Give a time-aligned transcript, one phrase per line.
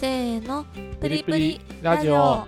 [0.00, 0.64] せーの
[0.98, 2.14] プリププリリラジオ。
[2.14, 2.46] は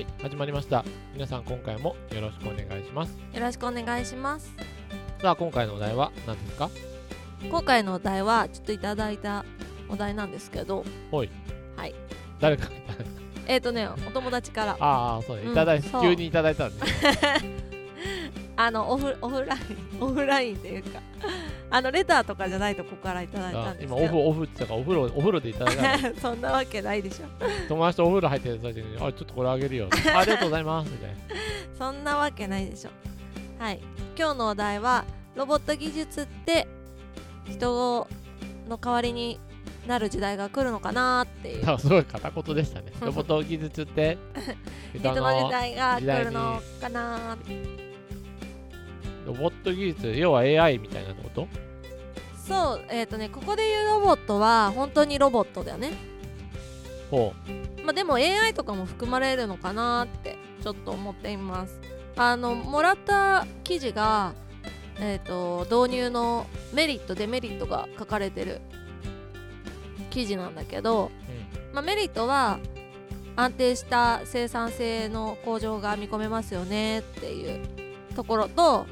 [0.00, 0.84] い始まりました。
[1.14, 3.16] 皆さん今回もよろしくお願いします。
[3.32, 4.52] よろしくお願いします。
[5.22, 6.68] さあ今回のお題は何ですか？
[7.48, 9.44] 今回のお題はちょっといただいた
[9.88, 10.84] お題なんですけど。
[12.40, 12.68] 誰か
[13.46, 14.76] えっ、ー、とねお友達から。
[14.80, 15.44] ああそうね。
[15.44, 16.82] うんいただい急にいただいたんで。
[18.58, 21.00] あのオフオフラインオフラインっていうか
[21.76, 27.26] あのレターとかじゃないとここからいただいたあんですけど今オフオフって言ったからお風呂お風呂でいただいたの そんなわけないでしょ。
[27.68, 29.88] 友達とお風呂入ってる最中にあちょっとこれあげるよ。
[30.14, 31.16] あ ありがとうございますみたいな。
[31.78, 32.90] そんなわけないでしょ。
[33.58, 33.80] はい。
[34.18, 36.66] 今日のお題はロボット技術って
[37.46, 38.08] 人
[38.70, 39.38] の代わりに
[39.86, 41.68] なる時代が来るのかなっていう。
[41.70, 42.86] あすごい片言でしたね。
[43.02, 44.16] ロボット技術って
[44.94, 47.36] 人の時代が来るのかな
[49.26, 51.46] ロボット技術要は AI みたいなこと？
[52.46, 55.92] そうえっ、とねここで言うロボットは本当にロボットだよね。
[57.10, 57.32] ほ
[57.84, 61.80] まあでも AI とかも含まれるのかなってちょっと思っています。
[62.16, 64.34] あのもらった記事が
[65.00, 68.60] えっ、と導入のメリットデメリットが書かれてる
[70.10, 71.10] 記事なんだけど、
[71.72, 72.58] まあ、メリットは
[73.34, 77.66] 安定した生産性の向上が見込めますよねっていう
[78.14, 78.86] ところと、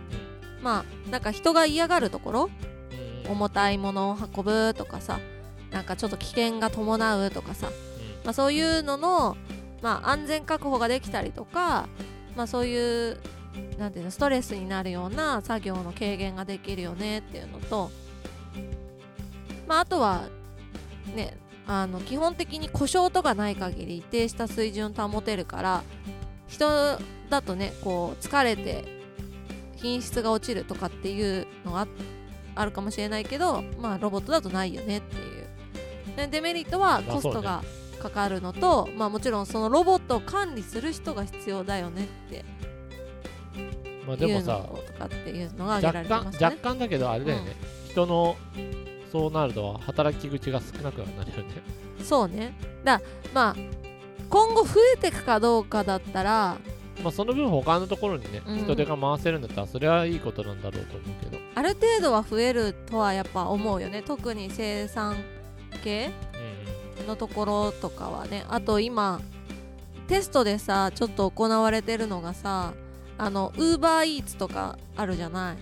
[0.61, 2.73] まあなんか人が嫌がるところう、うん
[3.28, 5.20] 重たいものを運ぶとかさ
[5.70, 7.70] なんかちょっと危険が伴うとかさ、
[8.25, 9.36] まあ、そういうのの、
[9.83, 11.89] まあ、安全確保ができたりとか、
[12.36, 13.19] まあ、そういう
[13.78, 17.91] なんていうのストレスになるような作業の軽減ができるよねっていうのと、
[19.66, 20.25] まあ、あとは
[21.14, 25.83] ねあの基本的に故障とかない限り一定した水準保てるから
[26.47, 26.98] 人
[27.31, 28.84] だとねこう疲れて
[29.77, 31.86] 品質が落ちるとかっていうのが
[32.55, 35.47] ああるかもしれないけどまあロボットだとないよねっていう。
[36.16, 37.62] でデメリットはまあコストが
[38.00, 42.44] かかるのと、まあもちろんそのロボットを管理する人が必要だよねって。
[44.06, 46.47] まあでもさとかっていうのが挙げら若干れてますね。
[46.47, 47.56] 若干だけどあれだよね、
[47.88, 48.37] 人の
[49.10, 51.44] そうなると働き口が少なくはなるよね。
[52.03, 52.53] そうね。
[52.84, 53.00] だ
[53.32, 53.56] まあ
[54.28, 56.56] 今後増えていくかどうかだったら
[57.03, 58.59] まあその分他のところにね、うん。
[58.59, 64.03] 人手が回せるんだったらそれはいいことなんだろうと思うけど、ある程度は増えるとはやっぱ思うよね。
[64.03, 65.16] 特に生産
[65.82, 66.10] 系
[67.00, 68.44] うんのところとかはね。
[68.49, 69.21] あと今
[70.06, 72.75] テストでさちょっと行われてるのがさ
[73.19, 75.56] あのウーバーイーツとかあるじゃない？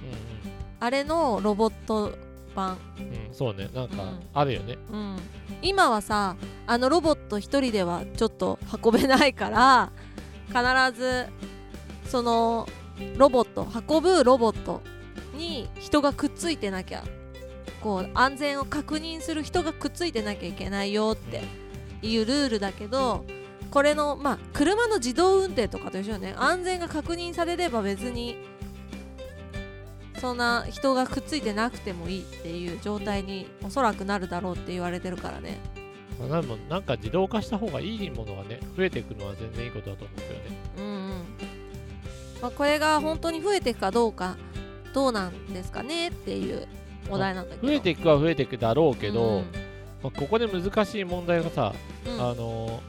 [0.81, 2.13] あれのロボット
[2.55, 3.71] 版、うんうんうん、そうね。
[3.75, 4.21] なんかうん。
[4.35, 5.17] あるよね、うん、
[5.63, 9.93] 今はさあのロボット一人ではちょっと運べないから
[10.53, 11.27] 必ず
[12.07, 12.69] その
[13.17, 14.83] ロボット運ぶロボット
[15.35, 17.05] に人がくっついてなきゃ
[17.81, 21.43] こう安全を確認する人がくっついてなきゃいけないよって
[22.03, 23.25] いうルールだけど
[23.71, 26.35] これのまあ車の自動運転とかと一緒よね。
[26.37, 28.37] 安全が確認されれば別に
[30.21, 35.59] そんな人がくっついてなくてもいいっていう状態におそらくなるだろうって言われてるからね。
[36.19, 40.41] まあ、でもなんか自動化した方がいいものがね増えていくのは全然いいことだと思うけどね。
[40.79, 41.11] うんうん。
[42.41, 44.37] まあ、これが本当に増えていくかどうか
[44.95, 46.67] どうなんですかねっていう
[47.09, 47.69] お題なんだけど。
[47.69, 49.45] 増えていくは増えていくだろうけど、うん
[50.03, 51.73] まあ、ここで難しい問題がさ、
[52.07, 52.15] うん。
[52.15, 52.81] あの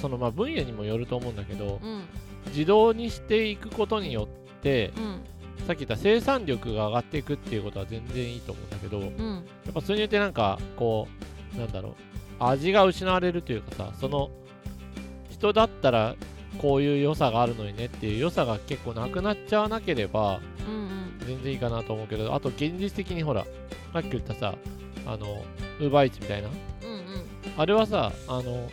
[0.00, 2.02] そのまあ分野にもよると思うんだけどうん。
[2.48, 5.20] 自動にしていくことによってうん。
[5.66, 9.38] さっき言った生産力が上がっていくっていうことは全然いいと思うんだけどやうん。
[9.38, 11.25] っぱそれによってなんかこう
[11.58, 11.94] なんだろう。
[12.38, 14.30] 味が失われるというかさその
[15.30, 16.16] 人だったら
[16.58, 20.40] こういう良さがあるのにねっていう良さが結構なくなっちゃわなければ
[21.26, 23.44] 全然いいかなと思うけどあと現実的にほら
[23.92, 24.54] さっき言ったさ
[25.06, 25.44] あの
[25.80, 26.48] ウーバーイーツみたいな。
[26.48, 27.26] うんうん。
[27.56, 28.68] あれはさあの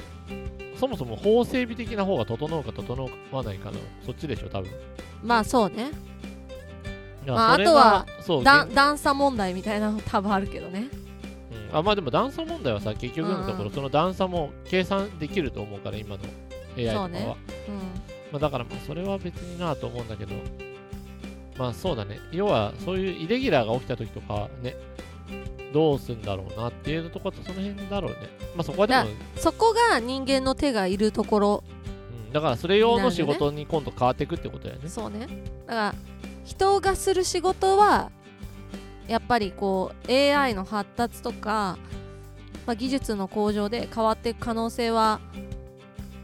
[0.79, 4.71] そもそも法整備的な方が整うか整わないかのそっちでしょ多分。
[5.23, 5.91] まあそうね。
[7.25, 8.05] まああとは
[8.73, 10.89] 段差問題みたいなの多分あるけどね。
[10.91, 11.02] うん
[11.73, 16.23] あまあでも段差問題はさ結局のところその段差も計算できると思うから今の
[16.77, 17.35] AI とかは、ね。
[17.67, 17.75] うん。
[18.31, 20.35] まあ、だからまあそれは別になと思うんだけど
[21.57, 22.19] まあそうだね。
[22.31, 24.75] 要はそういうイレギュラーが起きた時とかね
[25.71, 28.17] どうすんだろうなっていうところとその辺だろうね。
[28.55, 29.07] まあそこはでも、だ
[29.37, 31.63] そこが人間の手がいるところ。
[32.27, 34.89] うん、だからそれ用の仕事に今度変わっていくってことだよね。
[34.89, 35.27] そうね。
[35.65, 35.95] だから
[36.45, 38.11] 人がする仕事は
[39.07, 41.77] やっぱりこう AI の発達とか、
[42.65, 45.19] まあ、技術の向上で変わっていく可能性は、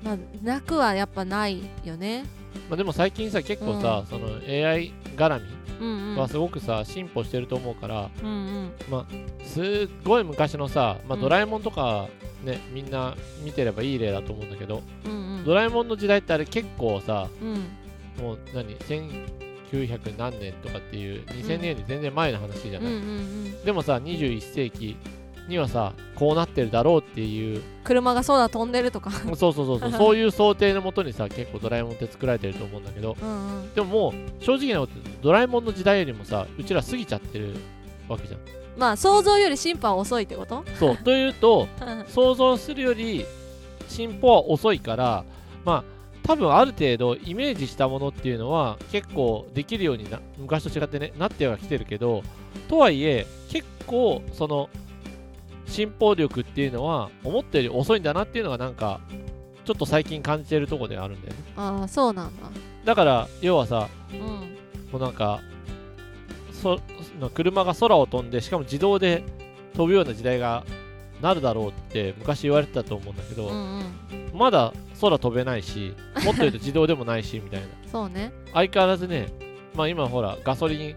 [0.03, 2.25] まあ、なくはやっぱないよね。
[2.69, 5.41] まあ、でも最近さ結構さ、その AI 絡
[5.79, 6.13] うんうん。
[6.15, 9.45] みはすごくさ進歩してると思うから、うんうん。
[9.45, 9.65] すっ
[10.03, 11.21] ごい昔のさ、まあ、うん。
[11.21, 12.07] ドラえもんとか
[12.43, 15.45] ねみんな見てればいい例だと思うんだけど、うんうん。
[15.45, 18.23] ドラえもんの時代ってあれ結構さうん。
[18.23, 18.75] もう何
[19.71, 23.63] 1900何年とかっていう2000年より全然前の話じゃうんうない、んうん。
[23.66, 24.95] でもさ21世紀
[25.48, 27.62] にはさこうなってるだろうっていう。
[27.83, 29.12] 車が空飛んでるとか。
[29.36, 29.92] そうそうそうそう。
[29.98, 33.18] そういう想定のもとにさ結構ドラえもんって作られてると思うんだけど。
[33.21, 33.74] うんうん。
[33.74, 37.54] でももう正直なことドラえもんの時代よりもさうちら過ぎちゃってる
[38.07, 38.39] わけじゃん。
[38.77, 40.63] まあ想像より進歩は遅いってこと？
[40.80, 40.98] そう。
[40.98, 41.68] というと
[42.07, 43.25] 想像するより
[43.88, 45.24] 進歩は遅いから
[45.65, 45.99] まあ
[46.29, 52.21] 多分ある程度イメージしたものっていうのは結構できるようにな昔と違ってねなってはきてるけど
[52.67, 54.69] とはいえ結構その
[55.65, 59.01] 進歩力っていうのは思ったより遅いんだなっていうのがなんか
[59.65, 61.39] ちょっと最近感じてるところであるんだよね。
[61.57, 62.43] ああそうなんだ。
[62.85, 64.19] だから要はさうん。
[64.91, 65.39] もうなんか
[66.51, 66.79] そ
[67.19, 69.23] の車が空を飛んでしかも自動で
[69.73, 70.63] 飛ぶような時代が
[71.21, 73.83] なるだろうって昔言われてたと思うんだけど、うんうん。
[74.33, 75.94] まだ空飛べないし
[76.24, 77.68] もっと言うと自動でもないしみたいな。
[77.92, 78.31] そうね。
[78.54, 79.27] 相変わらずね
[79.75, 80.95] まあ今ほらガソリン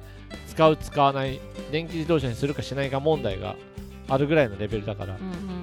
[0.48, 1.40] 使う使わない
[1.70, 3.56] 電気自動車にするかしないか問題が
[4.08, 5.16] あるぐらいのレベルだから。
[5.16, 5.62] うんうん。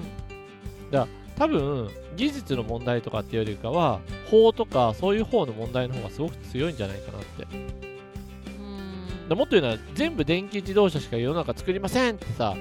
[1.40, 7.46] 多分技術の問題とかっていうよりかは法とかそういう方の問題の方がすごく強いんじゃないかなって。
[7.54, 9.26] うん。
[9.26, 12.54] だもっと言うのは全部電気自動車しか世の中作りませんってさ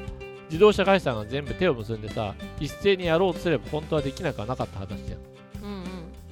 [0.50, 5.20] 自動車会社が全部手を結んでさ一斉にやろうとすれば本当はできなくはなかった話じゃん。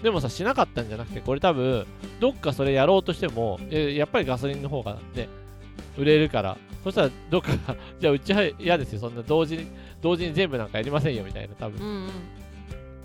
[0.02, 1.88] でもさしなかったんじゃなくてこれ多分
[2.19, 5.28] どっかそれやろうとしてもえやっぱりガソリンの方がね
[5.98, 6.58] 売れるから。
[6.84, 9.00] そしたらどっかが じゃあうちは嫌ですよ。
[9.00, 9.68] そんな同時に
[10.02, 11.81] 同時に全部なんかやりませんよみたいな多分。
[11.81, 12.12] うんうん。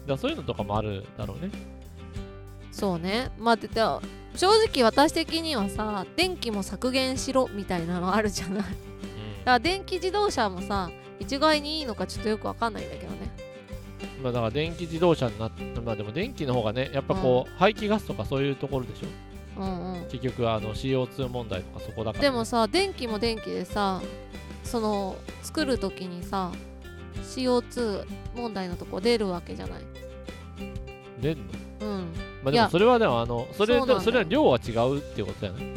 [0.06, 1.50] らそういうのとかもあるだろうね。
[2.70, 3.32] そうね。
[3.38, 3.80] まあでで
[4.36, 8.62] 正直私的にはさ電気も削減しろみたいなのあるじゃない。
[8.62, 8.70] だか
[9.44, 10.90] ら電気自動車もさ
[11.22, 13.30] 一概にいいのかちょっとよくわかんないんだけどね。
[14.22, 19.06] まあだから電気自動車になってまあでも電気の方がねやっぱこう、排気ガスとかそういうところでしょ。
[19.62, 20.02] うんうん。
[20.04, 22.22] 結局あの CO2 問題とかそこだから。
[22.22, 24.00] ね、でもさ電気も電気でさ
[24.64, 26.50] その作る時にさ
[27.22, 28.04] CO2
[28.34, 29.80] 問題のとこ出るわけじゃない。
[31.20, 31.44] 出んの？
[31.80, 32.12] うん。
[32.42, 35.74] まあでもそれはでもあのそれそそれは量は違うっていうことだよね。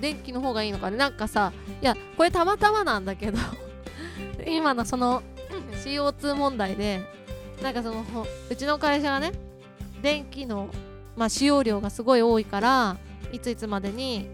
[0.00, 0.96] 電気の方がいいのかね。
[0.96, 3.38] なんかさいやこれたまたまなんだけど
[4.56, 7.00] 今のそのうん CO2 問題で
[7.62, 9.32] なんかそのほうちの会社がね
[10.02, 10.68] 電気の、
[11.16, 12.96] まあ、使用量がすごい多いから
[13.32, 14.28] いついつまでに、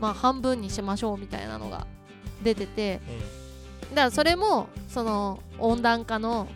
[0.00, 1.86] まあ、半分にしましょうみたいなのが
[2.42, 3.00] 出てて
[3.90, 6.48] だからそれもその温暖化の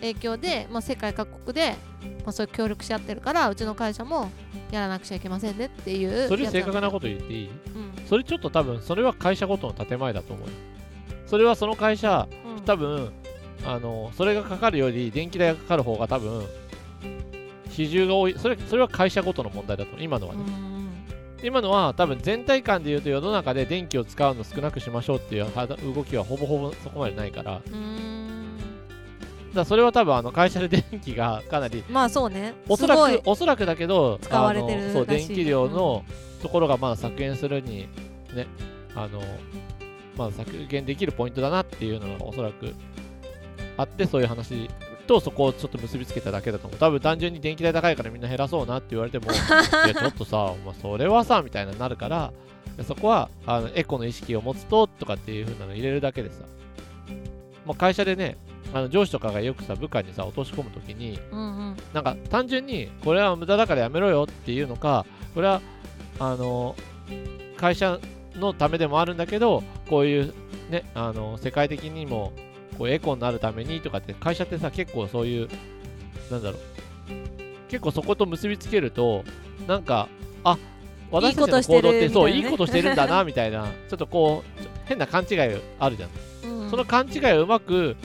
[0.00, 1.76] 影響で、まあ、世界各国で、
[2.24, 4.30] まあ、そういう協力し合ってるからうちの会社も
[4.70, 10.52] やらなくちゃいけませんねっていうそれ正確なこと言っていいうんそれちょっと多分それは会社ごとの建前だと思うよ
[11.26, 12.64] それはその会社うん。
[12.64, 13.12] 多分
[13.64, 16.44] あのそれがかかるより電気代がかかる方が多分
[17.70, 18.34] 比重が多い。
[18.38, 20.76] それそれは会社ごとの問題だと今のはね、うん
[21.42, 27.60] 今のは多分全体感で言うと世の中で電気を使うの少なくしましょうっていうは動きはほぼほぼそこまでないから。
[29.54, 32.54] だそれは多分あの会社で電気がかなりまあそうね。
[32.68, 36.04] おそらくおそらくだけど使われてるそう電気量の
[36.42, 37.88] ところがまあ削減するに
[38.34, 38.46] ね
[38.94, 39.20] あの
[40.16, 42.74] まあ削減できるポイントだなっていうのがおそらく
[43.76, 44.68] あってそういう話
[45.06, 46.78] とそこをちょっと結びつけただけだと思う。
[46.78, 52.32] 多分単純に電気代高いからみんな減らそうなって言われても いやちょっとさ、まあ、それはさみたいななるから
[52.86, 56.40] そこはあのエコの意識を持つととかっていう風なの入れるだけでさ、
[57.64, 58.36] まあ、会社でね
[58.74, 61.76] あの上司とかがよくさ部下にさ落とし込むときにうんうん。
[61.94, 65.60] なんか単純にこれは無駄だからやめろよっていうのかこれは
[66.18, 66.74] あの
[67.56, 67.98] 会社
[68.34, 70.34] のためでもあるんだけどこういう
[70.70, 72.32] ねあの世界的にも
[72.78, 75.48] こうエコになるためにとかって会社ってさ結構そういう
[76.30, 76.60] なんだろう。
[77.68, 79.24] 結構そこと結びつけると
[79.66, 80.08] なんか
[80.44, 80.56] あ
[81.10, 85.38] 私たちの行動ってそういいことしてるんだなみたいなちょっとこう変な勘違い
[85.78, 86.10] あるじゃん。
[86.62, 86.70] うん。
[86.70, 87.96] その勘違いをうまく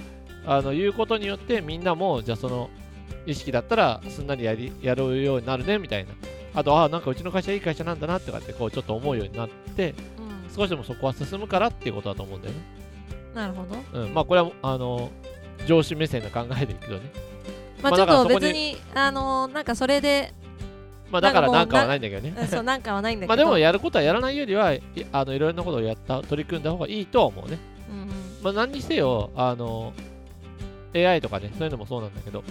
[0.46, 2.70] あの言うことによってみんなもじゃあその
[3.26, 6.12] 意識だったらすんなりやりやるようになるねみたいな。
[6.54, 10.21] あとあなんかうちの会社いい会社なんだなとかってこうちょっと思うようになってうん
[10.56, 12.62] 少しでもそこは進むからっていうことだと思うんだよね。
[13.34, 14.00] なるほど。
[14.00, 14.14] うん。
[14.14, 15.10] まあこれはあの
[15.66, 17.00] 上司目線の考えでいくとね。
[17.82, 20.34] まあまあちょっと別にあのーなんかそれで
[21.10, 22.34] まあだからなんんかはないんだけどね。
[22.38, 23.30] うんそうなんかはないんだけど。
[23.30, 24.82] まあでもやることはやらないよりはい
[25.12, 27.58] あのいろいろなことをやった取り組んだ方がいいとは思うね。
[27.92, 28.08] うんうん。
[28.44, 29.94] まあ、何にせよ、あの、
[30.96, 32.44] AI とかね、そういうのもそうなんだけど、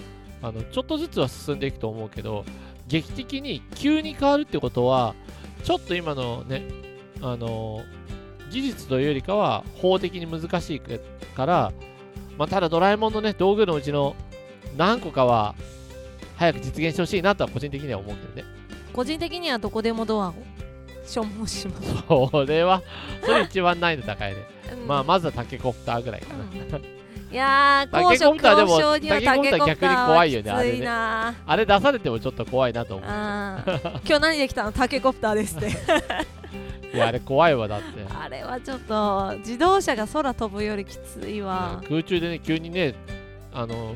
[0.42, 2.44] あの、ちょっとずつは進んでいくと思うけど、
[2.88, 5.14] 劇的に急に変わるってことは、
[5.64, 6.62] ちょっと今のね、
[7.22, 7.82] あの、
[8.50, 11.72] 技術というよりかは法的に難しいから、
[12.36, 14.16] まあ、ただドラえもんのね、道具のうちの
[14.76, 15.54] 何個かは
[16.36, 18.44] 早く実現してほしいなとは個人的には思うけどね。
[18.92, 20.34] 個人的にはどこでもドアを
[21.06, 22.82] 消耗します、それは
[23.24, 24.86] それ一番難易度高いね、うん。
[24.88, 26.84] まあまずはタケコプターぐらいかな、うん。
[27.32, 30.86] いやータ高所恐怖症にはタケコプター逆に怖いよねあれね。
[30.86, 33.08] あれ出されてもちょっと怖いなと思う。
[33.08, 33.62] 今
[34.02, 34.72] 日何で来たの？
[34.72, 35.70] タケコプターですって
[36.92, 37.86] いやあれ怖いわだって。
[38.12, 41.82] あれはちょっと自動車が空飛ぶよりきついわ。
[41.88, 42.94] 空中でね急にね
[43.52, 43.94] あの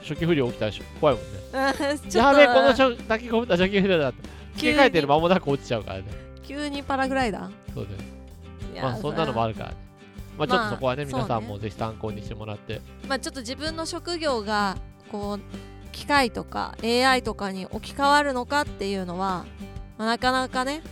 [0.00, 1.30] 初期不良起きたらし怖いもんね。
[1.52, 4.28] やっべえこのと初タケコプター初期不良だって。
[4.54, 6.04] 付け替えてる間もなく落ちちゃうからね。
[6.42, 7.74] 急にパラグライダー？
[7.74, 7.98] そうだよ。
[8.74, 9.76] いやまあそんなのもあるるからね。
[10.36, 14.76] まあちょっとそこはね、まあ皆さんもぜひ参考にしてもらって、まあちょっと自分の職業が
[15.10, 15.40] こう
[15.92, 19.46] 機械とか AI とかに置き換わるのかっていうのは、
[19.96, 20.82] まあなかなかね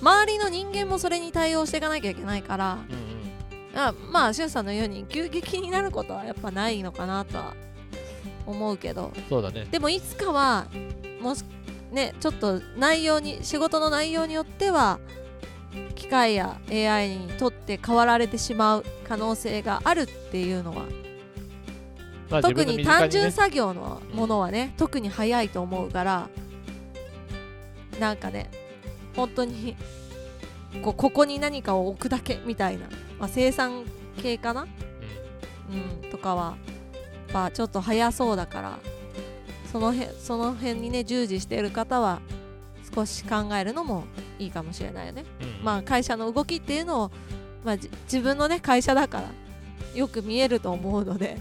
[0.00, 3.78] 周りの人間もそれに対応していかなきゃいけないからうんうん。
[3.78, 7.54] あまあしゅんさんのように急激になることはやっぱないのかなとは
[8.46, 9.12] 思うけど。
[9.28, 9.66] そうだね。
[9.70, 10.66] でもいつかは
[11.20, 11.44] もし
[11.90, 14.98] ねちょっと内容に仕事の内容によっては
[15.94, 20.84] 機械や AI にとって変わられてしまう可能性があるっていうのは
[22.30, 26.28] まあ特に単純ね作業のものはね、特に早いと思うから
[28.00, 28.50] なんかね
[29.16, 29.76] 本当に
[30.82, 32.86] こうここに何かを置くだけみたいな、
[33.18, 33.84] まあ、生産
[34.22, 34.66] 系かな、
[36.02, 36.56] うん、とかは
[37.52, 38.78] ちょっと早そうだから
[39.72, 42.20] その辺その辺にね従事している方は
[42.94, 44.04] 少し考えるのも
[44.38, 45.24] いいかもしれないよね。
[45.40, 45.64] うんうん。
[45.64, 47.10] まあ会社の動きっていうのを、
[47.64, 49.30] まあ、じ自分のね会社だから
[49.94, 51.36] よく見えると思うので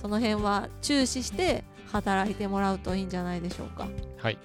[0.00, 3.86] その辺は注視して働いてもらうといいんじゃないでしょうか。
[4.18, 4.38] はい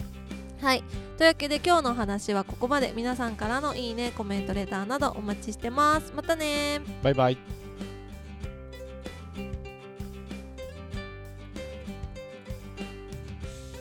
[0.61, 0.83] はい。
[1.17, 2.93] というわけで今日のお話はここまで。
[2.95, 6.11] 皆さんからのいいねコメントレターなどお待ちしてます。
[6.15, 7.58] またねバイバイ。